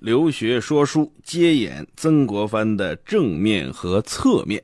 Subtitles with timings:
[0.00, 4.62] 留学说书，接演曾国藩的正面和侧面。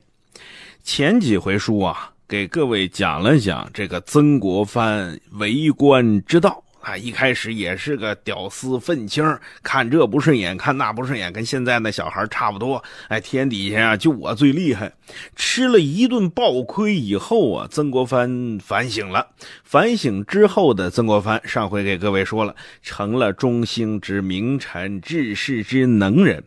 [0.83, 6.63] 前几回书啊，给各位讲了讲这个曾国藩为官之道。
[6.83, 9.23] 啊，一开始也是个屌丝愤青，
[9.63, 12.83] 看这不顺眼，看那不顺眼，跟现在那小孩差不多。
[13.07, 14.91] 哎，天底下啊，就我最厉害。
[15.33, 19.27] 吃了一顿暴亏以后啊，曾国藩反省了。
[19.63, 26.43] 反省之后的曾国藩，上回给各位说了，成了中兴之名臣，治世之能人。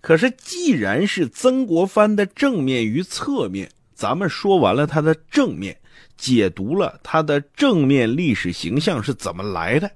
[0.00, 5.76] 可是，既然是曾国藩的正面与侧面，咱们说完了他的正面。
[6.18, 9.90] 解读了他的正面历史形象是怎么来的，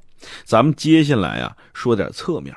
[0.44, 2.56] 咱们接下来啊说点侧面。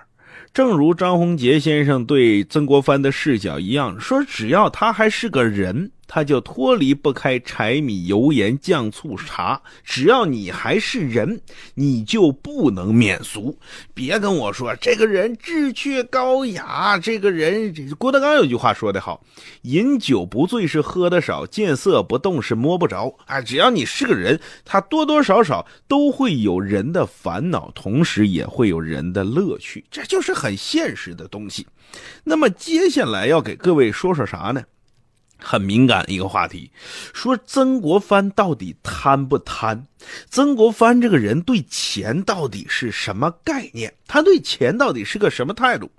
[0.54, 5.92] 正如张宏杰先生对曾国藩的视角一样，说只要他还是个人。
[6.08, 11.42] 他就脱离不开柴米油盐酱醋茶，只要你还是人，
[11.74, 13.58] 你就不能免俗。
[13.94, 19.24] 别跟我说这个人志趣高雅，这个人郭德纲有句话说得好
[19.64, 31.66] ：“饮酒不醉是喝的少，见色不动是摸不着。”啊，只要你是个人，他多多少少都会有人的烦恼，同时也会有人的乐趣，这就是很现实的东西。
[32.24, 34.62] 那么接下来要给各位说说啥呢？
[35.46, 36.72] 很敏感的一个话题，
[37.14, 39.86] 说曾国藩到底贪不贪？
[40.30, 43.94] 曾国藩这个人对钱到底是什么概念？
[44.08, 45.90] 他对钱到底是个什么态度？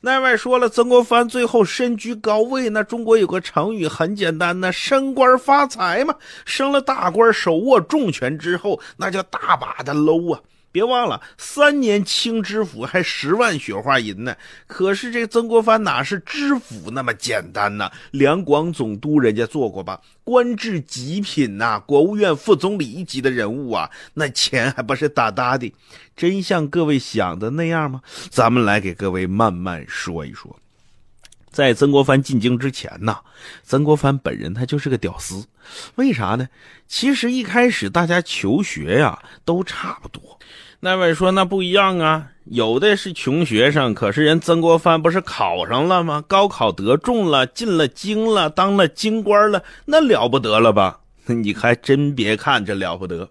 [0.00, 6.14] 那外说了，曾国藩最后身居高位，那中国有个成语很简单，那升官发财嘛。
[6.46, 10.40] 升了大官，手握重权之后，那叫大把的搂啊。
[10.74, 14.34] 别忘了，三年清知府还十万雪花银呢。
[14.66, 17.88] 可是这曾国藩哪是知府那么简单呢？
[18.10, 25.72] 两广总督人家做过吧，官至极品呐，国务院副总理一级的人物啊，那钱还不是大大的？
[26.16, 28.02] 真像各位想的那样吗？
[28.28, 30.58] 咱们来给各位慢慢说一说。
[31.52, 33.18] 在曾国藩进京之前呢，
[33.62, 35.46] 曾国藩本人他就是个屌丝，
[35.94, 36.48] 为啥呢？
[36.88, 40.36] 其实一开始大家求学呀都差不多。
[40.84, 46.22] 那位说那不一样啊，有的是穷学生，可是人曾国藩不是考上了吗？
[46.28, 51.00] 高考得中了，进了京了，当了京官了，那了不得了吧？
[51.24, 53.30] 你还真别看这了不得。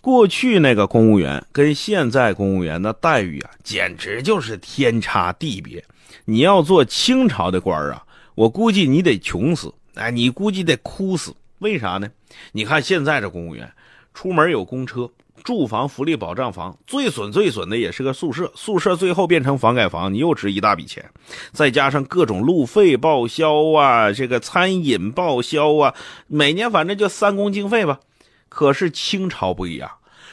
[0.00, 5.84] 过去那个公务员跟现在公务员的待遇啊，简直就是天差地别。
[6.24, 8.02] 你要做清朝的官啊，
[8.34, 11.32] 我估计你得穷死，哎，你估计得哭死。
[11.60, 12.10] 为啥呢？
[12.50, 13.72] 你看现在这公务员，
[14.12, 15.08] 出门有公车。
[15.44, 21.04] 住房福利保障房最损最损的也是个宿舍，宿舍最后变成房改房，你又值一大笔钱，
[21.52, 25.94] 再加上各种路费报销啊，这个餐饮报销啊，
[26.26, 28.00] 每年反正就三公经费吧。
[28.48, 29.90] 可是清朝不一样，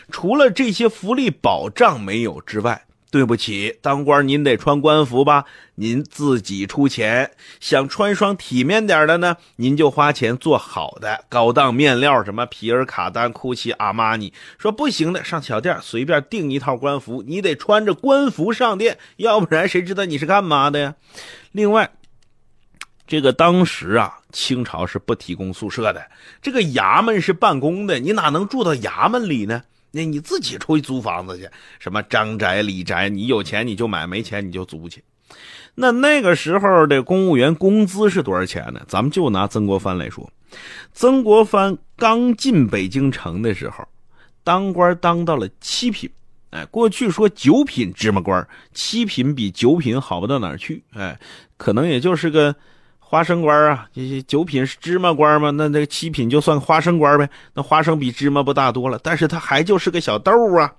[0.10, 2.86] 除了这些福利保障没有之外。
[3.12, 5.44] 对不起，当官您得穿官服吧？
[5.76, 7.30] 您自己出钱。
[7.60, 14.32] 想穿双体面点的呢，您就花钱做好的高档面料，什么皮尔卡丹、库奇、阿玛尼。
[14.58, 20.96] 说不行的，上小店随便订一套官服，你得穿着官服上店，要不然谁知道你是干嘛的呀？
[21.52, 21.92] 另外，
[23.06, 26.02] 这个当时啊，清朝是不提供宿舍的，
[26.42, 29.64] 这个衙门是办公的，你哪能住到衙门里呢？
[29.92, 35.04] 那你自己出去租房子去，什么张宅李宅，你有钱你就买，没钱你就租去。
[35.76, 38.82] 那那个时候的公务员工资是多少钱呢？
[38.88, 40.32] 咱们就拿曾国藩来说，
[40.94, 43.86] 曾国藩刚进北京城的时候，
[44.44, 46.10] 当官当到了七品。
[46.52, 50.84] 哎，过去说九品芝麻官，七品比九品好不到哪儿去。
[50.94, 51.20] 哎，
[51.58, 52.56] 可能也就是个。
[53.12, 55.50] 花生官啊，这些九品是芝麻官吗？
[55.52, 57.30] 那那七品就算花生官呗。
[57.54, 60.72] 那花生比芝麻不大多了，但是他还就是个小豆啊。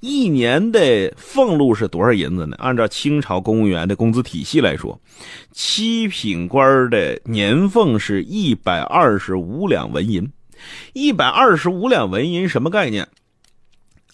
[0.00, 2.54] 一年的俸禄是多少银子呢？
[2.58, 5.00] 按照清朝公务员的工资体系来说，
[5.52, 10.30] 七品官的年俸是一百二十五两纹银。
[10.92, 13.08] 一百二十五两纹银什么概念？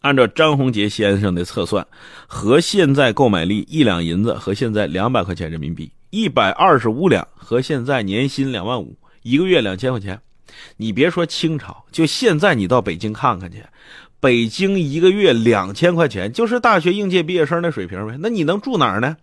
[0.02, 1.84] 按照张宏杰先生的测算，
[2.28, 5.90] 和现在购买力一两银子和现在两百块钱人民币。
[6.10, 10.20] 一百二十五两和现在年薪两万五，一个月两千块钱。
[10.76, 13.64] 你别说清朝，就现在你到北京看看去，
[14.18, 18.16] 北京一个月两千块钱，就是大学应届毕业生的水平呗。
[18.18, 19.16] 那你能住哪儿呢？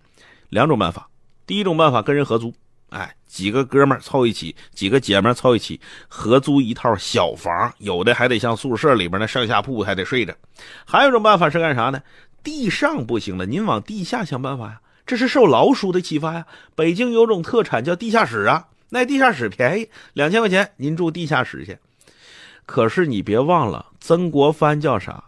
[0.50, 1.10] 两种办法。
[1.45, 2.54] 第一种办法跟人合租，
[2.89, 10.34] 哎，几个哥们凑一起，几个姐们凑一起合租一套小房，有的还得像宿舍里边那上下铺还得睡着。
[10.86, 12.01] 还有一种办法是干啥呢？
[12.42, 14.80] 地上不行了，您往地下想办法呀。
[15.07, 16.45] 这是受老鼠的启发呀！
[16.75, 21.77] 北京有种特产叫地下室啊，那地下室便宜，两千块钱您住地下室去。
[22.65, 25.24] 可是你别忘了，曾国藩叫啥？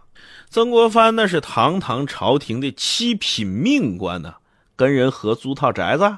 [0.50, 4.36] 曾国藩那是堂堂朝廷的七品命官呢，
[4.76, 6.18] 跟人合租套宅子，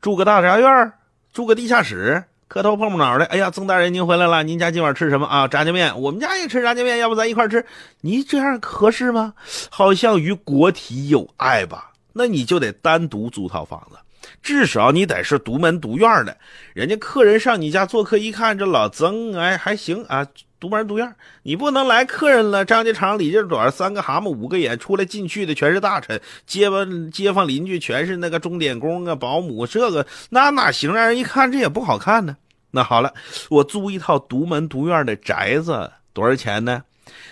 [0.00, 0.92] 住个大杂院，
[1.32, 3.24] 住个地下室，磕头碰碰脑的。
[3.26, 5.46] 哎呀，曾大人您回来了，您家今晚吃什么啊？
[5.46, 7.64] 炸酱面，我们家也吃炸酱面，要不咱一块吃？
[8.00, 9.34] 你这样合适吗？
[9.70, 11.92] 好像与国体有碍吧？
[12.16, 13.98] 那你就得单独租套房子。
[14.42, 16.36] 至少你得是独门独院的，
[16.72, 20.26] 人家客人上你家做客一看，这老曾哎还行啊，
[20.58, 21.14] 独门独院。
[21.42, 30.92] 你不能来客人了，张家长李家短，三个蛤蟆五个眼，出来进去的全是大臣，街坊街坊邻居全是那个钟点工啊、保姆，这个那哪行？
[30.92, 32.36] 让人一看这也不好看呢。
[32.72, 33.12] 那好了，
[33.48, 36.82] 我租一套独门独院的宅子，多少钱呢？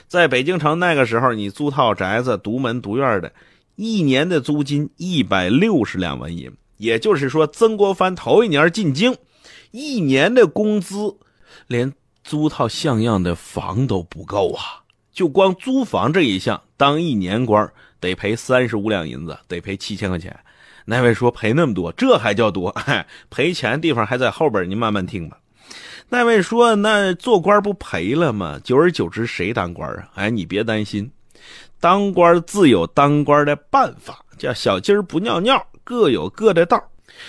[0.07, 3.33] 在北京城那个时候，你租套宅子独门独院的，
[3.77, 6.51] 一年的租金一百六十两纹银。
[6.77, 9.17] 也就是说，曾国藩头一年进京，
[9.71, 11.17] 一年的工资
[11.69, 11.93] 连
[12.23, 14.83] 租套像样的房都不够啊！
[15.13, 20.37] 就光租房这一项，当一年官得赔三十五两银子，得赔七千块钱。
[20.85, 22.75] 那位说赔那么多，这还叫多？
[23.31, 25.39] 赔钱地方还在后边，您慢慢听吧。
[26.09, 28.61] 那位说，那做官不赔了吗？
[28.63, 30.09] 久而久之，谁当官啊？
[30.17, 31.11] 哎，你别担心，
[31.81, 35.67] 当官自有当官的办法，叫小鸡儿不尿尿。
[35.85, 36.83] 各有各的道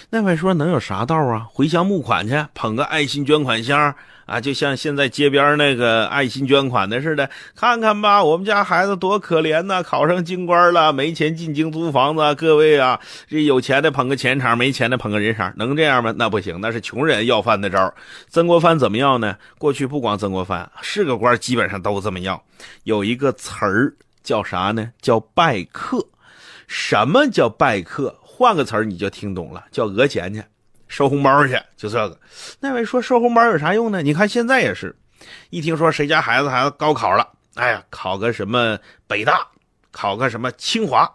[0.09, 1.45] 那位说能有啥道啊？
[1.51, 3.93] 回乡募款去，捧个爱心捐款箱
[4.25, 7.29] 啊，就像现在街边那个爱心捐款的似的。
[7.53, 12.33] 看看吧，我们家孩子多可怜呐，考上京官了，没钱进京租房子。
[12.35, 16.13] 各位啊，这有钱的捧个钱场，没钱的捧个人场，能这样吗？
[16.17, 17.93] 那不行，那是穷人要饭的招。
[18.29, 19.35] 曾国藩怎么要呢？
[19.59, 22.41] 过去不光曾国藩是个官，基本上都这么要。
[22.85, 23.93] 有一个词儿
[24.25, 24.91] 叫啥呢？
[25.01, 26.05] 叫拜客。
[26.67, 28.19] 什么叫拜客？
[28.21, 30.43] 换个词儿你就听懂了，叫讹钱去，
[30.89, 32.19] 收红包去，就这个。
[32.59, 34.01] 那位说收红包有啥用呢？
[34.01, 34.93] 你看现在也是，
[35.51, 38.77] 一听说谁家孩子孩子高考了，哎呀，考个什么
[39.07, 39.47] 北大，
[39.91, 41.09] 考个什么清华，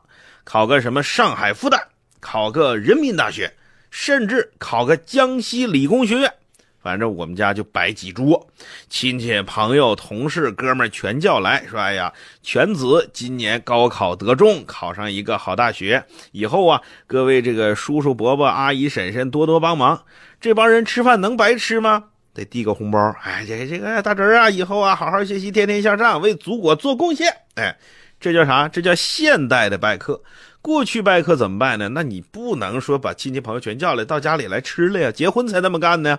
[0.44, 1.78] 考个什么上海复旦，
[2.20, 3.52] 考个人民大学，
[3.90, 6.32] 甚至考个江西理工学院。
[6.82, 8.48] 反正我们家就摆几桌，
[8.88, 12.10] 亲戚、朋友、同事、哥们全叫来，说：“哎呀，
[12.42, 16.02] 全子今年高考得中，考上一个好大学。
[16.32, 20.04] 以后啊，各位这个叔叔、伯伯、阿姨、婶婶多多帮忙。
[20.40, 22.04] 这帮人吃饭能白吃吗？
[22.32, 23.14] 得递个红包。
[23.22, 27.30] 哎，这个这个大侄儿啊，以后啊，好好学习，天天向上，为祖国做贡献。
[27.56, 27.76] 哎，
[28.18, 28.66] 这叫啥？
[28.68, 30.22] 这叫现代的拜客。
[30.62, 31.90] 过去拜客怎么办呢？
[31.90, 36.18] 那你不能说把亲戚朋友全叫来到家里来吃了呀，结婚才那么干呢。”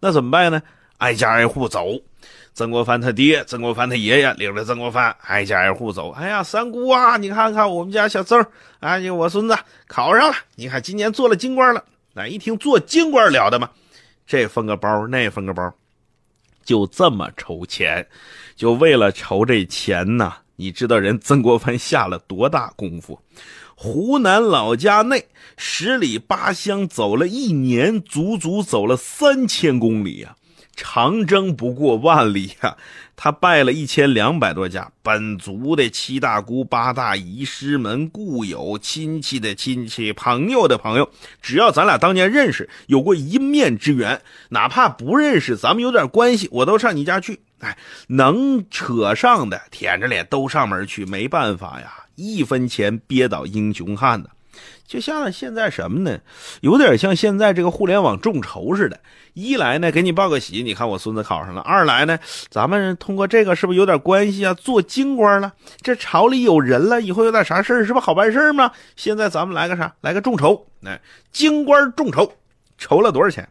[0.00, 0.60] 那怎么办呢？
[0.98, 1.98] 挨家挨户走，
[2.52, 6.10] 曾国藩他爹、曾国藩他爷爷领着曾国藩挨家挨户走。
[6.10, 8.44] 哎呀，三姑啊，你看看我们家小曾
[8.80, 9.56] 哎，我孙子
[9.86, 11.82] 考上了，你看今年做了京官了。
[12.12, 13.70] 那一听做京官了得吗？
[14.26, 15.72] 这分个包，那分个包，
[16.64, 18.06] 就这么筹钱，
[18.54, 20.34] 就为了筹这钱呢。
[20.60, 23.18] 你知道人曾国藩下了多大功夫？
[23.74, 25.24] 湖南老家内
[25.56, 30.36] 十里八乡走了一年，足足走了三千公里呀！
[30.76, 32.76] 长征不过万里呀！
[33.16, 41.10] 他拜了一千两百多家本族的七大姑八大姨、师门故友、亲戚的亲戚、朋友的朋友，
[41.40, 44.20] 只要咱俩当年认识，有过一面之缘，
[44.50, 47.40] 哪怕不认识，咱们有点关系，我都上你家去。
[47.60, 47.76] 哎，
[48.08, 51.92] 能扯上的，舔着脸都上门去，没办法呀。
[52.16, 54.28] 一分钱憋倒英雄汉呢，
[54.86, 56.18] 就像现在什么呢？
[56.60, 58.98] 有点像现在这个互联网众筹似的。
[59.32, 62.18] 一来呢，给你报个喜，你看我孙子考上了；二来呢，
[62.50, 64.52] 咱们通过这个是不是有点关系啊？
[64.54, 68.72] 做京官了，这朝里有人了，以后有点啥事是不好办事吗？
[68.96, 69.94] 现在咱们来个啥？
[70.00, 72.32] 来个众筹，哎，京官众筹，
[72.76, 73.48] 筹了多少钱？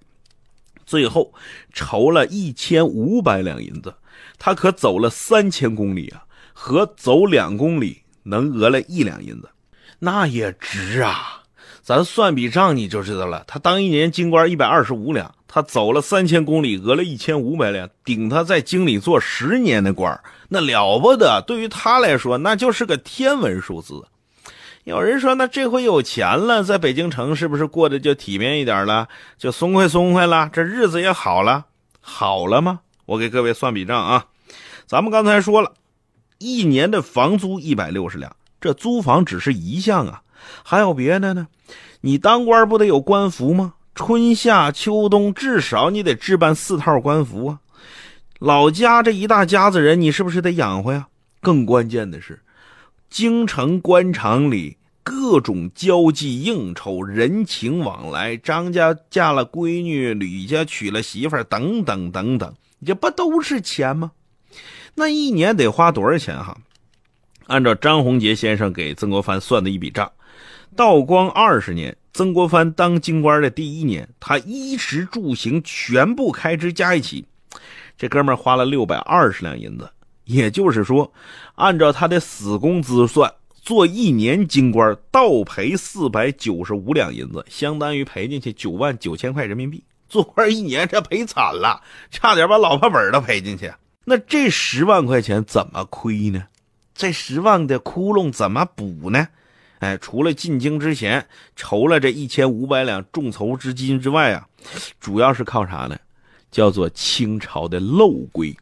[0.90, 1.32] 最后
[1.72, 3.94] 筹了一千五百两银子，
[4.38, 8.02] 他可走了三千公里啊，和走两公里。
[8.22, 9.50] 能讹了一两银子，
[9.98, 11.42] 那也值啊！
[11.82, 13.44] 咱算笔账你就知道了。
[13.48, 20.20] 他当一年京官一百二十五两，他走了三千公里，讹了一千五百两，顶他在京里做十年的官，
[20.50, 21.42] 那了不得。
[21.48, 24.06] 对于他来说，那就是个天文数字。
[24.86, 29.08] 有人说，那这回有钱了，在北京城是不是过得就体面一点了，
[29.38, 31.66] 就松快松快了，这日子也好了，
[32.02, 32.80] 好了吗？
[33.06, 34.26] 我给各位算笔账啊，
[34.88, 35.74] 咱们刚才说了。
[36.38, 40.22] 一年的房租一百六十两，这租房只是一项啊，
[40.64, 41.48] 还有别的呢。
[42.02, 43.74] 你当官不得有官服吗？
[43.94, 47.60] 春夏秋冬至少你得置办四套官服啊。
[48.40, 51.08] 老家这一大家子人，你是不是得养活呀？
[51.42, 52.42] 更关键的是，
[53.10, 62.54] 京城官场里各种交际应酬、人情往来，张家嫁了闺女，吕家娶了媳妇等等等等，
[62.86, 64.12] 这不都是钱吗？
[64.94, 66.56] 那一年得花多少钱哈？
[67.48, 70.12] 按照张宏杰先生给曾国藩算的一笔账，
[70.76, 77.26] 道光二十年，曾国藩当京官的第一年，他衣食住行全部开支加一起，
[77.98, 79.90] 这哥们花了六百二十两银子。
[80.30, 81.12] 也就是说，
[81.56, 83.34] 按照他的死工资算，
[83.64, 89.84] 做一年京官倒赔四百九十五两银子，相当于赔进去九万九千块人民币。
[90.08, 91.82] 做官一年，这赔惨了，
[92.12, 93.74] 差点把老婆本都赔进去。
[94.06, 96.44] 那这十万块钱怎么亏呢？
[96.94, 99.28] 这十万的窟窿怎么补呢？
[99.80, 104.48] 哎，除了进京之前筹了这一千五百两众筹资金之外啊，
[105.00, 105.98] 主要是靠啥呢？
[106.52, 108.56] 叫做清朝的漏规。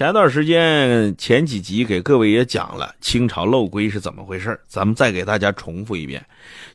[0.00, 6.24] 前段时间前几集给各位也讲了清朝漏规是怎么回事咱们再给大家重复一遍：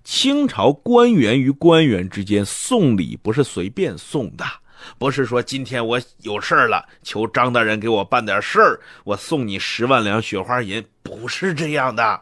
[0.04, 4.46] 清朝官员与官员之间送礼不是随便送的，
[5.00, 12.22] 不是说今天我有事了，求张大人给我办点事儿，我送你十万两雪花银，不是这样的。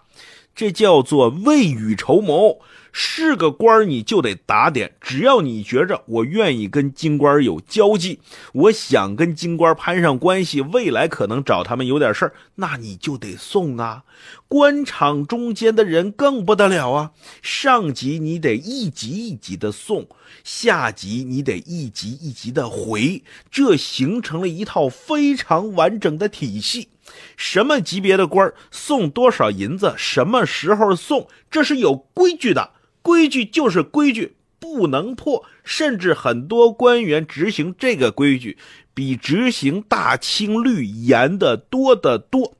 [0.55, 2.57] 这叫做未雨绸缪，
[2.95, 4.93] 是个官你就得打点。
[5.01, 8.19] 只要你觉着我愿意跟京官有交际，
[8.53, 14.03] 我想跟京官攀上关系，未来可能找他们有点事儿，那你就得送啊。
[14.47, 20.07] 官场中间的人更不得了啊，上级你得一级一级的送，
[20.43, 26.89] 下级你得一级一级的回，这形成了一套非常完整的体系。
[27.35, 32.69] 什么级别的官送多少银子，什么时候送，这是有规矩的。
[33.03, 35.45] 规矩就是规矩，不能破。
[35.63, 38.57] 甚至很多官员执行这个规矩，
[38.93, 42.55] 比执行大清律严的多得多。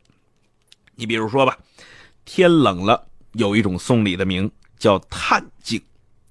[0.96, 1.58] 你比如说吧，
[2.24, 5.82] 天冷了，有一种送礼的名叫探镜。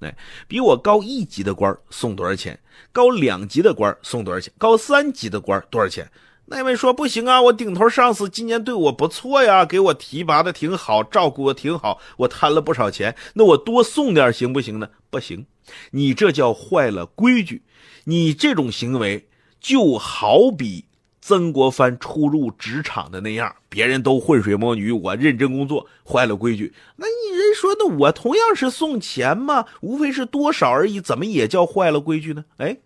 [0.00, 0.16] 哎，
[0.46, 2.58] 比我高一级的官送多少钱？
[2.92, 4.52] 高两级的官送多少钱？
[4.56, 6.10] 高三级的官多少钱？
[6.52, 14.90] 那位说不行啊，我顶头上司今年对我不错呀，给我提拔的挺好，照顾我挺好，我贪了不少钱，那我多送点行不行呢？
[15.08, 15.46] 不行，
[15.92, 17.62] 你这叫坏了规矩，
[18.04, 19.28] 你这种行为
[19.60, 20.84] 就好比。
[21.24, 26.74] 曾国藩初入职场的那样，别人都浑水摸鱼，我认真工作，坏了规矩。
[26.96, 32.44] 那你人说，那我同样是送钱嘛，无非是多少而已，怎么也叫坏了规矩呢？
[32.56, 32.76] 哎，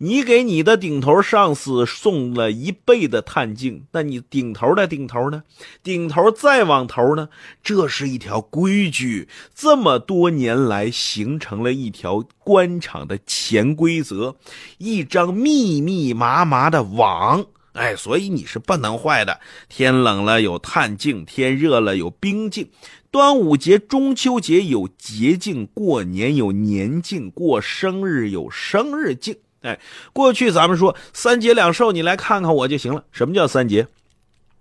[0.00, 5.42] 你给你的顶头上司送了一倍的探镜，那你顶头的顶头呢？
[5.82, 7.28] 顶头再往头呢？
[7.64, 14.36] 这是一条规矩，这么多年来形成了一条官场的潜规则，
[14.78, 17.44] 一张密密麻麻的网。
[17.72, 19.40] 哎，所以你是不能坏的。
[19.68, 22.70] 天冷了有炭镜，天热了有冰镜。
[23.10, 29.36] 端午节、中秋节有节镜，过年有年镜，过生日有生日镜。
[29.62, 29.78] 哎，
[30.12, 33.04] 过去咱们说三节两寿，你来看看我就行了。
[33.10, 33.86] 什么叫三节？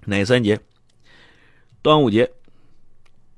[0.06, 0.60] 哪三节？
[1.82, 2.32] 端午节、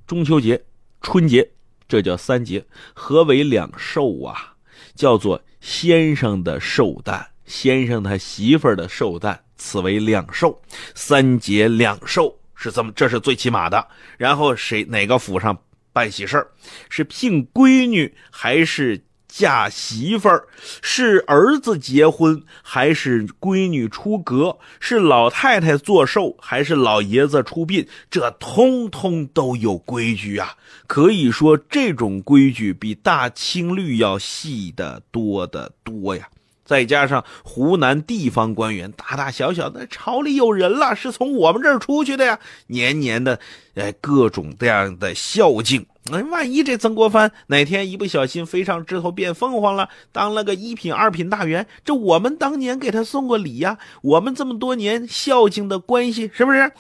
[0.08, 0.64] 中秋节、
[1.02, 1.52] 春节，
[1.88, 2.66] 这叫三节。
[2.94, 4.56] 何为两寿啊？
[4.96, 9.44] 叫做先生的寿诞，先生他媳妇儿的寿诞。
[9.58, 10.58] 此为两寿，
[10.96, 13.86] 三节两寿是这么，这是最起码的。
[14.18, 15.62] 然后谁哪个府上
[15.92, 16.48] 办喜事
[16.90, 20.48] 是聘闺女还是嫁媳妇儿？
[20.82, 24.58] 是儿子结婚还是闺女出阁？
[24.80, 27.88] 是老太太做寿还是老爷子出殡？
[28.10, 30.56] 这通通都有规矩啊！
[30.88, 36.28] 可以说，这种规矩比大清律要细得多得多呀。
[36.70, 43.40] 再加上湖南地方官员大大小小的，朝里有人了，是从我们这儿出去的呀，年年的，
[43.74, 45.84] 哎，各种这样的孝敬。
[46.12, 56.72] 哎，万一这曾国藩哪天一不小心飞上枝头变凤凰了，当了个一品、二品大员，这我们当年给他送过礼呀，我们这么多年孝敬的关系，是不是？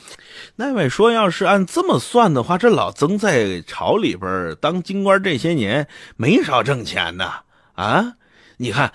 [0.57, 7.31] 那位说，要是按这么算的话，这老曾在朝里边当京官这些年没少挣钱呢。
[7.73, 8.13] 啊，
[8.57, 8.93] 你看。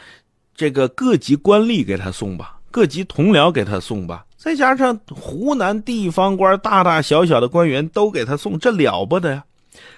[0.54, 9.44] 这个各级官吏给他送吧，各级同僚给他送吧，再加上湖南地方官大大小小的官员都给他送，这了不得呀？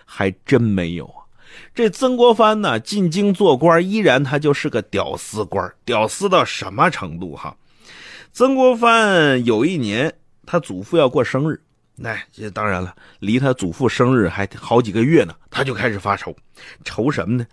[0.05, 1.25] 还真没有啊！
[1.75, 7.55] 这曾国藩呢，进京做官，依然他就是个屌丝官，屌丝到什么程度哈？
[8.33, 10.15] 曾国藩有一年，
[10.47, 11.61] 他祖父要过生日。
[11.99, 16.37] 那这当然了，离他祖父生日还好几个月呢，他就开始发愁，
[16.85, 17.47] 愁什么呢？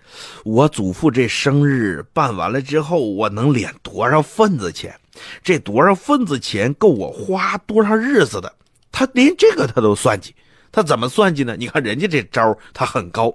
[0.43, 4.93] 我祖父这生日办完了之后，我能敛多少份子钱？
[5.41, 8.53] 这多少份子钱够我花多少日子的？
[8.91, 10.35] 他连这个他都算计，
[10.73, 11.55] 他怎么算计呢？
[11.57, 13.33] 你看人家这招他很高，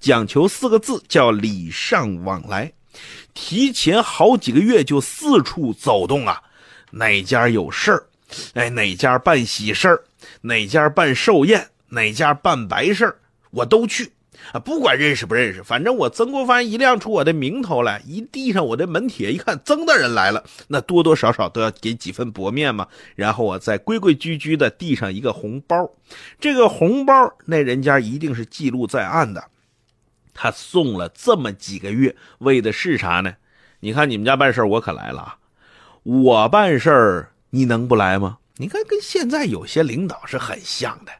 [0.00, 2.72] 讲求四个字叫礼尚往来，
[3.34, 6.40] 提前好几个月就四处走动啊，
[6.92, 8.05] 哪家有事儿，
[8.54, 10.04] 哎，哪家办喜事儿。
[10.42, 13.16] 哪家办寿宴，哪家办白事儿
[13.50, 14.12] 我都去。
[14.52, 22.86] 啊，不管认识不认识，反正我曾国藩一亮出我的名头来，一递上我的门帖，一看曾大人来了，那多多少少都要给几分薄面嘛。
[23.14, 25.90] 然后我再规规矩矩的递上一个红包，
[26.38, 27.14] 这个红包
[27.46, 29.42] 那人家一定是记录在案的。
[30.34, 33.34] 他送了这么几个月，为的是啥呢？
[33.80, 35.38] 你看你们家办事我可来了啊！
[36.02, 38.36] 我办事儿，你能不来吗？
[38.58, 41.12] 你看跟现在有些领导是很像的，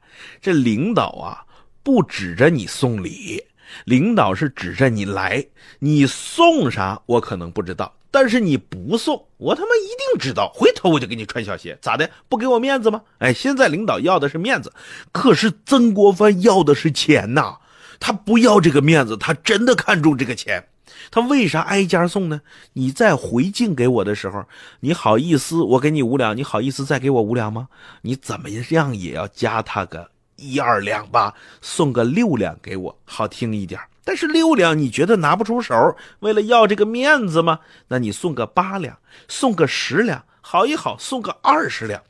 [0.42, 1.42] 这领导啊。
[1.82, 3.42] 不指着你送礼，
[3.84, 5.46] 领导是指着你来。
[5.78, 10.52] 你送啥我可能不知道，但是你不送，我他妈一定知道。
[10.52, 12.10] 回头我就给你穿小鞋，咋的？
[12.28, 13.00] 不给我面子吗？
[13.18, 14.72] 哎，现在领导要的是面子，
[15.12, 17.56] 可是曾国藩要的是钱呐。
[17.98, 20.68] 他不要这个面子，他真的看重这个钱。
[21.10, 22.40] 他为啥挨家送呢？
[22.72, 24.44] 你再回敬给我的时候，
[24.80, 27.68] 你好意思我给你五两，你好意思再给我五两吗？
[28.02, 30.10] 你怎么样也要加他个。
[30.36, 31.32] 一二两吧，
[31.62, 33.80] 送个六两给我，好听一点。
[34.04, 37.58] 但是六两你觉得拿不出手，为了要这个面子吗？
[37.88, 38.98] 那你送个八两，
[39.28, 42.02] 送个十两，好一好，送个二十两，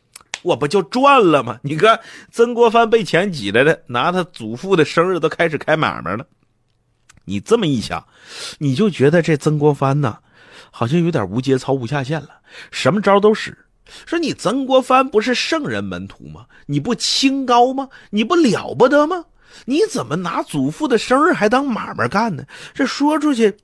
[0.43, 1.61] 我不就赚了吗？
[1.63, 2.01] 你看
[2.33, 6.27] 曾国藩被钱挤来的，拿他祖父的生日都开始开买卖了。
[7.27, 8.07] 你这么一想，
[8.59, 10.19] 你就觉得这曾国藩呢，
[10.71, 12.41] 好像有点无节操、无下限了，
[12.71, 13.57] 什么招都使。
[14.05, 16.47] 说你曾国藩不是圣人门徒吗？
[16.67, 17.89] 你不清高吗？
[18.11, 19.25] 你不了不得吗？
[19.65, 22.45] 你怎么拿祖父的生日还当买卖干呢？
[22.75, 23.57] 这说出去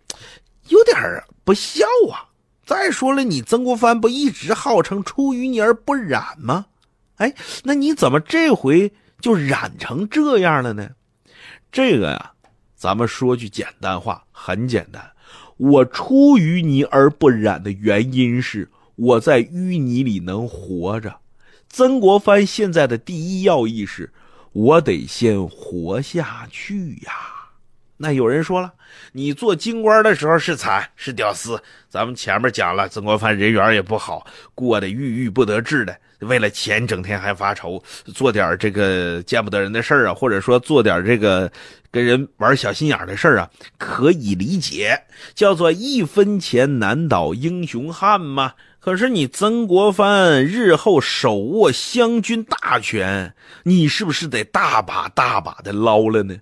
[0.69, 0.97] 有点
[1.45, 2.31] 不孝啊！
[2.65, 6.67] 再说了，你曾国藩不一直号称出淤泥而不染吗？
[7.17, 10.89] 哎，那你怎么这回就染成这样了呢？
[11.71, 12.32] 这个呀，
[12.83, 15.09] 咱们说句简单话，很简单，
[15.57, 18.69] 我出淤泥而不染的原因是。
[18.97, 21.21] 我在淤泥里能活着，
[21.69, 24.13] 曾国藩现在的第一要义是，
[24.51, 27.42] 我得先活下去呀。
[28.03, 28.73] 那有人说了，
[29.13, 31.57] 你做京官的时候是惨是屌丝，
[31.89, 37.81] 咱们前面讲了，曾国藩人缘也不好，过得郁郁不得志的，为了钱整天还发愁，
[38.13, 41.49] 做点这个见不得人的事儿啊，或者说做点这个
[41.93, 43.49] 跟人玩小心眼的事儿啊，
[43.79, 45.01] 可以理解，
[45.33, 48.55] 叫做一分钱难倒英雄汉嘛。
[48.81, 56.35] 可是你曾国藩日后手握湘军大权，你是不是得大把大把的捞了呢？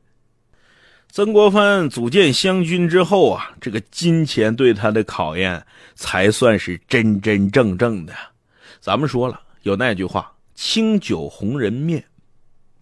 [1.13, 5.61] 曾国藩组建湘军之后啊，这个金钱对他的考验
[5.97, 8.15] 才算是真真正正的。
[8.81, 12.05] 咱们说了，有那句话：“清酒红人面，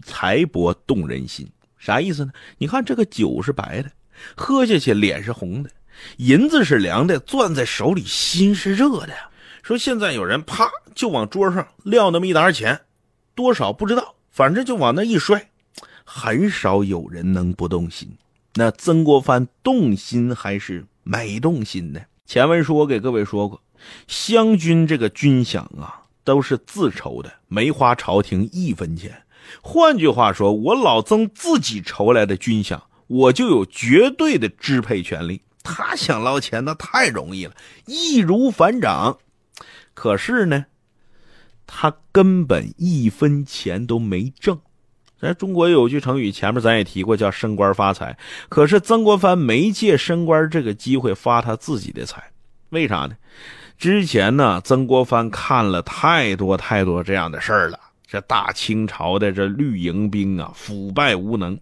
[0.02, 2.32] 财帛动人心。”啥意思呢？
[2.58, 3.90] 你看这个酒是白的，
[4.36, 5.70] 喝下去脸是红的；
[6.18, 9.30] 银子是凉的，攥在手里心是热的呀。
[9.62, 12.78] 说现在有人啪就往桌上撂那么一沓钱，
[13.34, 15.48] 多少不知道，反正就往那一摔，
[16.10, 18.10] 很少有人能不动心。
[18.54, 22.00] 那曾国藩动心还是没动心呢？
[22.24, 23.60] 前文书我给各位说过，
[24.06, 29.22] 湘军这个军饷啊都是自筹的，没花朝廷一分钱。
[29.60, 35.42] 换句话说，我老曾自己筹来的军饷，我就有绝对的支配权利。
[35.62, 37.52] 他想捞钱那太容易了，
[37.84, 39.18] 易如反掌。
[39.92, 40.64] 可是呢，
[41.66, 44.58] 他根本一分钱都没挣。
[45.20, 48.16] 咱中国有句成语，前面咱也提过，叫升官发财。
[48.48, 52.22] 可是曾国藩没借升官这个机会发他自己的财，
[52.70, 53.16] 为啥呢？
[53.76, 57.78] 之前呢，曾国藩看了太多太多这样的事儿了。
[58.10, 61.58] 这大清朝的这绿营兵啊，腐败无能。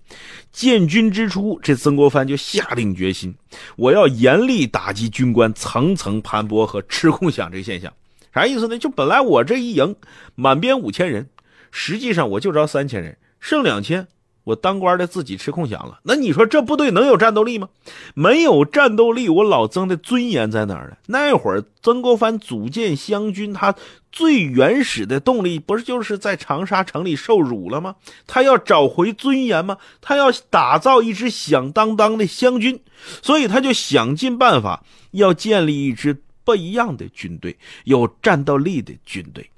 [0.53, 3.35] 建军之初，这曾国藩就下定决心，
[3.75, 7.93] 我要严厉打击军官层层盘剥和吃空饷这个现象。
[8.33, 8.79] 啥意思呢？
[8.79, 9.97] 就本来我这一营
[10.37, 11.29] 满编五千人，
[11.73, 14.09] 实际上我就招三千人，剩两千，
[14.43, 16.01] 我当官的自己吃空饷了。
[16.03, 17.69] 那你说这部队能有战斗力吗？
[18.13, 20.97] 没有战斗力，我老曾的尊严在哪儿呢？
[21.07, 23.73] 那会儿曾国藩组建湘军，他
[24.11, 27.95] 最原始的动力不是就是在长沙城里受辱了吗？
[28.27, 29.79] 他要找回尊严吗？
[30.01, 32.81] 他要打造一支响当当的湘军，
[33.23, 34.83] 所以他就想尽办法
[35.13, 36.21] 要建立一支。
[36.43, 39.49] 不一样的军队，有战斗力的军队。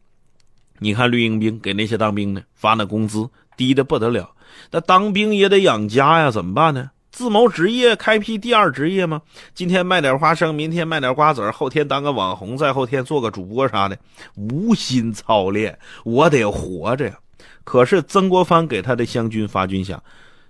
[0.79, 4.31] 你看绿营兵给那些当兵的发那工资低的不得了，
[4.71, 6.93] 那当兵也得养家呀，怎么办呢？
[7.11, 9.21] 自谋职业，开辟第二职业吗？
[9.53, 13.99] 今天卖点花生，明天卖点瓜子后天当个网红，再后天做个主播啥的，
[14.37, 17.19] 无心操练，我得活着呀。
[17.65, 19.99] 可是曾国藩给他的湘军发军饷，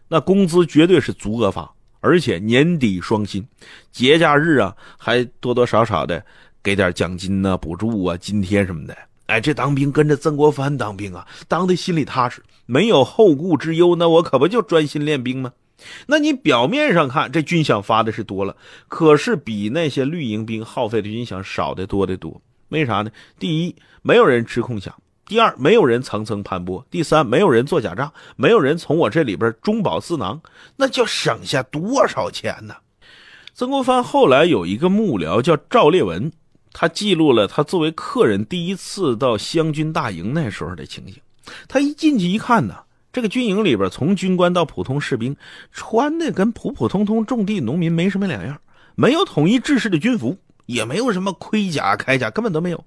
[0.06, 1.68] 那工资绝对是足额发。
[2.00, 3.44] 而且年底双薪，
[3.90, 6.24] 节假日啊，还多多少少的
[6.62, 8.96] 给点奖金呐、补助啊、津贴什么的。
[9.28, 13.94] 哎，这当兵跟着曾国藩当兵啊，当的心里踏实，没有后顾之忧。
[13.94, 15.52] 那我可不就专心练兵吗？
[16.06, 18.56] 那你表面上看这军饷发的是多了，
[18.88, 22.40] 可是比那些绿营兵耗费的军饷少得多得多。
[22.70, 23.10] 为啥呢？
[23.38, 24.90] 第一，没有人吃空饷；
[25.26, 30.40] 第二，没有人层层盘剥；第三，没有人做假账，没有人从我这里边中饱私囊，
[30.74, 32.74] 那就省下多少钱呢？
[33.52, 36.32] 曾国藩后来有一个幕僚叫赵烈文，
[36.72, 41.16] 他记录了他作为客人第一次到湘军大营那时候的情形。
[41.66, 42.74] 他一进去一看呢，
[43.12, 45.36] 这个军营里边从军官到普通士兵
[45.72, 48.60] 穿的跟普普通通种地农民没什么两样，
[48.94, 50.36] 没有统一制式的军服。
[50.66, 52.84] 也没有什么盔甲、铠甲，根本都没有。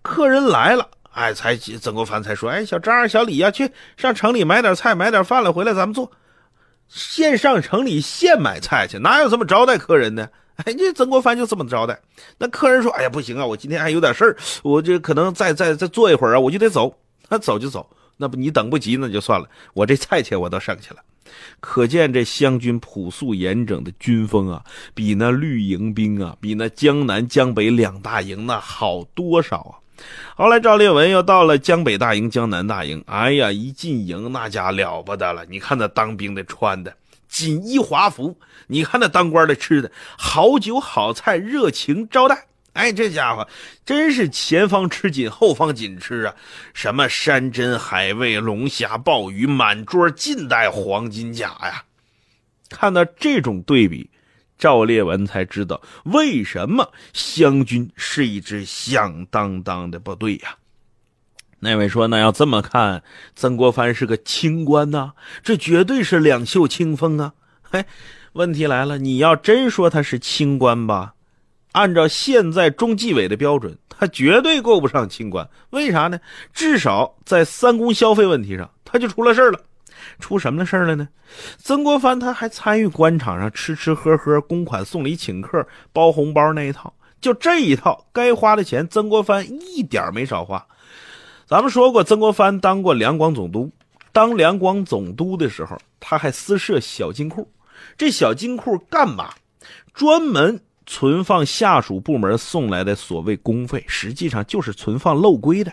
[0.00, 6.12] 客人来了，哎，才曾国藩才说：“哎，小张、小李呀，去上城里买点菜、买点饭了，回来咱们做。”
[6.88, 10.30] 现上城里现买菜去，哪有这么招待客人呢？
[10.64, 11.98] 哎，这曾国藩就这么招待。
[12.38, 16.94] 那客人说：“哎呀，不行啊，我今天还有点事儿，我这可能再再再坐一会儿啊，我就得走。”
[17.32, 21.00] 那走就走，那不你等不及那就算了，我这菜钱我都省下了。
[21.60, 29.78] 可见这湘军朴素严整的军风啊，比那绿营兵啊，比那江南江北两大营那好多少啊！
[30.34, 35.46] 后来赵烈文又到了江北大营、江南大营，哎呀，一进营那家了不得了！
[35.48, 36.92] 你看那当兵的穿的
[37.30, 42.48] 锦衣华服，你看那当官的吃的好酒好菜，热情招待。
[42.72, 43.48] 哎，这家伙
[43.84, 46.34] 真是前方吃紧，后方紧吃啊！
[46.72, 51.84] 什么山珍海味、龙虾鲍鱼，满桌尽带黄金甲呀！
[52.68, 54.08] 看到这种对比，
[54.56, 60.56] 赵烈文才知道为什么湘军是一支响当当的部队呀。
[61.60, 63.02] 那位说：“那要这么看，
[63.36, 67.84] 曾国藩是个清官呐，这绝对是两袖清风啊！”嘿，
[68.32, 71.14] 问题来了，你要真说他是清官吧？
[71.72, 75.48] 按照现在中纪委的标准，他绝对够不上清官。
[75.70, 76.18] 为啥呢？
[76.52, 79.60] 至少在三公消费问题上，他就出了事了。
[80.18, 81.08] 出什么事了呢？
[81.58, 86.92] 曾国藩他还参与官场上吃吃喝喝、公款送礼、请客、包红包那一套。
[87.20, 90.66] 就这一套，该花的钱，曾国藩一点没少花。
[91.50, 93.72] 咱们说过，曾国藩当过两广总督。
[94.12, 97.50] 当两广总督的时候，他还私设小金库。
[97.98, 99.34] 这小金库干嘛？
[99.92, 100.60] 专门。
[100.86, 105.72] 存放下属部门送来的所谓公费，实际上就是存放漏规的，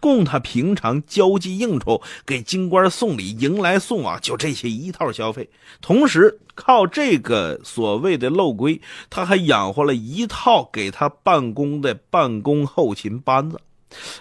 [0.00, 5.48] 供他平常交际应酬、给京官送礼、迎来送往，就这些一套消费。
[5.80, 8.80] 同时，靠这个所谓的漏规，
[9.10, 13.60] 他还养活了一套给他办公的办公后勤班子。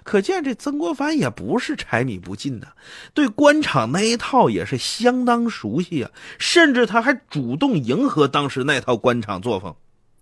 [0.04, 2.68] 可见这曾国藩也不是柴米不进的，
[3.14, 9.76] 对官场那一套也是相当熟悉啊，甚至他还主动迎合当时那套官场作风。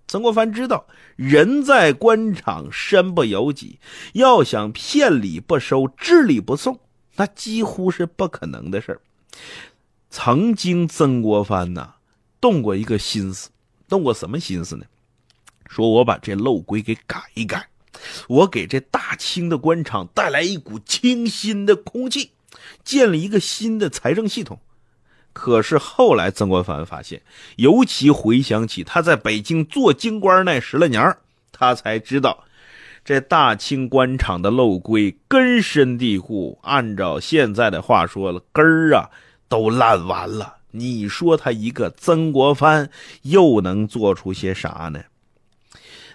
[0.08, 3.80] 曾国藩知道，人在官场身不由己，
[4.14, 6.80] 要想骗礼不收、知礼不送，
[7.16, 9.00] 那几乎是不可能的事
[10.10, 11.96] 曾经，曾国藩呐，
[12.40, 13.50] 动过一个心思，
[13.90, 14.86] 动过什么心思呢？
[15.68, 17.68] 说我把这漏规给改一改，
[18.28, 22.32] 我给这大清的官场带来一股清新的空气，
[22.84, 24.60] 建立一个新的财政系统。
[25.34, 27.22] 可是后来，曾国藩发现，
[27.58, 31.18] 尤其回想起他在北京做京官那十来年
[31.52, 32.46] 他才知道，
[33.04, 36.58] 这大清官场的漏规根深蒂固。
[36.64, 39.10] 按照现在的话说了，根儿啊
[39.50, 40.56] 都烂完了。
[40.72, 42.90] 你说他一个曾国藩
[43.24, 45.02] 又能做出些啥呢？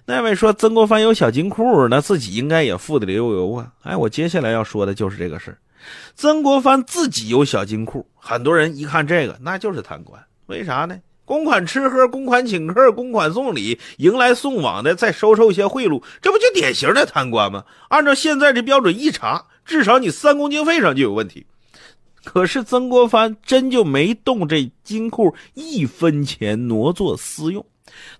[0.06, 3.72] 那位说曾国藩有小金库，那自己应该也富得流油啊。
[3.82, 5.56] 哎，我接下来要说的就是这个事
[6.14, 10.22] 曾国藩自己有小金库，很多人一看这个，那就是贪官。
[10.46, 10.98] 为啥呢？
[11.24, 17.64] 公款吃喝，公款请客，公款送礼，迎来送往的，再收受一些贿赂，这不就典型的贪官吗？
[17.88, 21.46] 按照现在这标准一查，至少你三公经费上就有问题。
[22.24, 27.64] 可是曾国藩真就没动这金库一分钱挪作私用，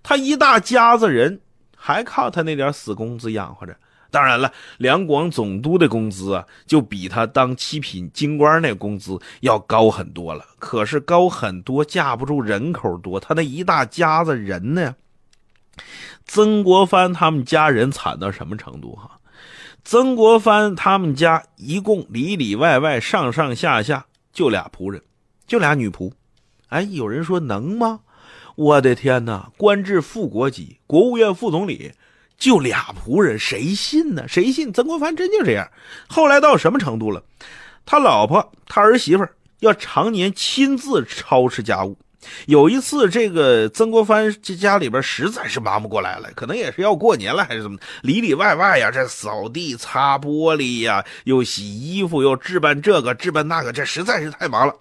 [0.04, 1.40] 他一大家子人
[1.80, 3.74] 还靠他那点死工资养活着。
[4.10, 10.44] 当然了，两广总督的工资啊，就比他当七品京官那工资要高很多了。
[10.58, 14.94] 可是高很多，架不住人口多，他那一大家子人呢。
[16.26, 19.18] 曾国藩他们家人惨到什么程度哈？
[19.84, 25.00] 曾国藩他们家一共里里外外上上下下就俩仆人，
[25.46, 26.12] 就俩女仆。
[26.68, 28.00] 哎，有人说能吗？
[28.60, 29.50] 我的天哪！
[29.56, 31.94] 官至副国级，国务院副总理。
[32.36, 34.28] 就俩仆人，谁信呢？
[34.28, 35.66] 谁信曾国藩真就这样？
[36.06, 37.22] 后来到什么程度了？
[37.86, 39.26] 他老婆、他儿媳妇
[39.60, 41.96] 要常年亲自操持家务。
[42.44, 47.78] 有一次，这个曾国藩这家里边实在是忙不过来了，可能也是要过年了，还是怎么？
[48.02, 54.74] 里里外外呀，这扫地、擦玻璃呀，又洗衣服，又置办这个、置办那个，这实在是太忙了。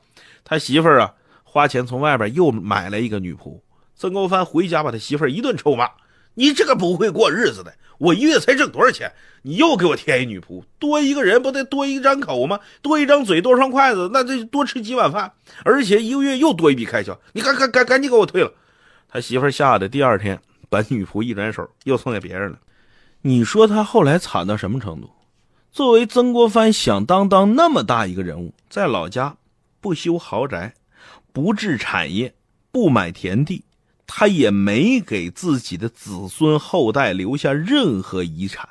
[0.44, 1.13] 他媳妇儿啊，
[1.46, 3.58] 花钱从外边又买了一个女仆。
[4.00, 5.90] 曾国藩回家把他媳妇儿一顿臭骂
[6.36, 7.74] ：“你这个不会过日子的！
[7.98, 9.12] 我一月才挣多少钱？
[9.42, 12.62] 你又给我添一女仆，多一个人不得多一张口吗？
[12.82, 15.34] 多一张嘴，多双筷子，那这多吃几碗饭，
[15.66, 17.20] 而且一个月又多一笔开销。
[17.34, 18.54] 你赶赶赶赶紧给我退了！”
[19.12, 22.58] 他媳妇儿吓得第二天把女仆一转手又送给别人了。
[23.24, 25.10] 你说他后来惨到什么程度？
[25.74, 29.36] 作为曾国藩响当当那么大一个人物，在老家
[29.82, 30.74] 不修豪宅，
[31.34, 32.34] 不置产业，
[32.72, 33.66] 不买田地。
[34.12, 38.67] 他也没给自己的子孙后代留下任何遗产。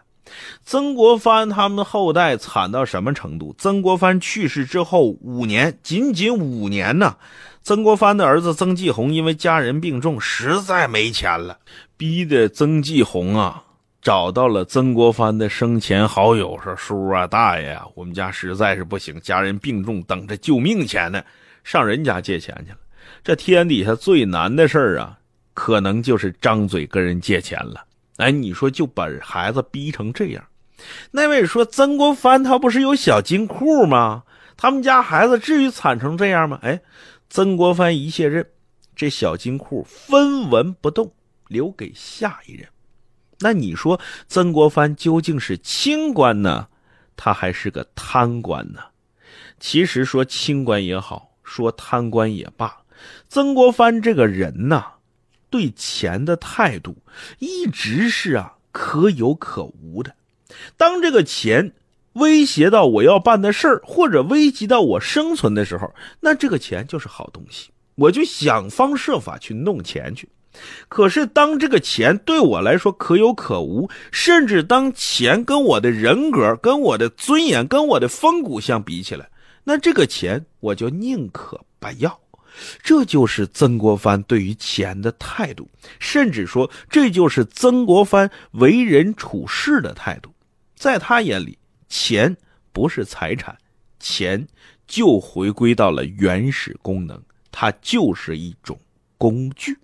[0.65, 3.55] 曾国藩他们的后代惨到什么程度？
[3.57, 7.17] 曾国藩去世之后五年，仅仅五年呢，
[7.63, 11.57] 曾国藩的儿子曾纪红因为家人病重，实在没钱了，
[11.97, 13.63] 逼得曾纪红啊
[14.03, 21.23] 找到了曾国藩的生前好友，说：“叔啊，大爷啊，我们家实在是不行，家人病重，等着救命钱呢，
[21.63, 22.79] 上人家借钱去了。
[23.23, 25.15] 这天底下最难的事儿啊！”
[25.59, 27.85] 可能就是张嘴跟人借钱了，
[28.19, 30.45] 哎，你说就把孩子逼成这样。
[31.11, 34.23] 那位说曾国藩他不是有小金库吗？
[34.57, 36.61] 他们家孩子至于惨成这样吗？
[36.63, 36.81] 哎，
[37.29, 38.47] 曾国藩一卸任，
[38.95, 41.13] 这小金库分文不动，
[41.49, 42.65] 留给下一任。
[43.41, 46.69] 那你说曾国藩究竟是清官呢，
[47.17, 48.79] 他还是个贪官呢？
[49.59, 52.77] 其实说清官也好，说贪官也罢，
[53.29, 54.85] 曾国藩这个人呢。
[55.51, 56.97] 对钱的态度
[57.39, 60.15] 一直是啊可有可无的。
[60.77, 61.73] 当这个钱
[62.15, 70.29] 威胁到我要办的事儿，或者危及到我生存的时候，那这个钱就是好东西，我就想方设法去弄钱去。
[70.89, 79.29] 可是当这个钱对我来说可有可无，甚至当钱跟我的人格、跟我的尊严、跟我的风骨相比起来，
[79.63, 82.19] 那这个钱我就宁可不要。
[82.83, 85.69] 这就是曾国藩对于钱的态度，
[85.99, 90.33] 甚至说这就是曾国藩为人处事的态度。
[90.75, 92.37] 在他眼里，钱
[92.73, 93.57] 不是财产，
[93.99, 94.47] 钱
[94.87, 98.79] 就回归到了原始功能，它就是一种
[99.17, 99.77] 工具。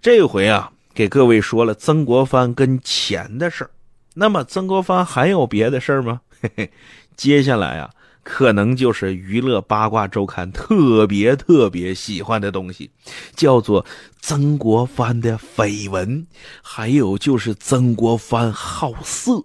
[0.00, 3.70] 这回啊，给各位说了曾国藩跟钱的事儿。
[4.14, 6.20] 那么，曾国藩还有别的事儿吗？
[6.40, 6.70] 嘿嘿，
[7.16, 7.90] 接下来啊。
[8.24, 12.90] 可能就是娱乐八卦周刊特别特别喜欢的东西，
[13.36, 13.84] 叫做
[14.20, 16.26] 曾国藩的绯闻，
[16.62, 19.44] 还有就是曾国藩好色。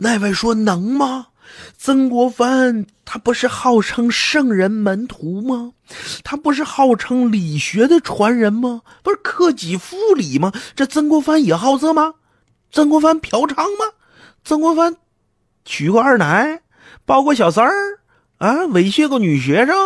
[0.00, 1.28] 那位说能吗？
[1.78, 5.72] 曾国藩他不是号称圣人门徒吗？
[6.22, 8.82] 他不是号称理学的传人吗？
[9.02, 10.52] 不是克己复礼吗？
[10.74, 12.14] 这曾国藩也好色吗？
[12.70, 13.94] 曾国藩嫖娼吗？
[14.44, 14.96] 曾国藩
[15.64, 16.60] 娶过二奶，
[17.04, 17.99] 包过小三儿？
[18.40, 19.76] 啊，猥亵过女学生，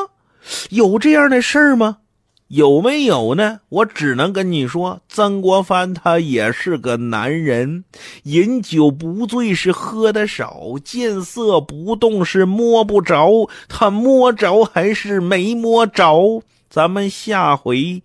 [0.70, 1.98] 有这样的事儿吗？
[2.46, 3.58] 有没有呢？
[3.68, 7.82] 我只能跟你说，曾国藩他也是个男人，
[8.22, 16.44] 饮酒不醉是喝的少，见色不动是摸不着，他摸着还是没摸着？
[16.70, 18.04] 咱们下回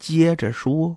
[0.00, 0.96] 接着说。